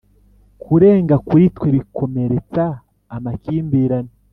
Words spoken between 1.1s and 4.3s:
kuri twe bikomeretsa amakimbirane,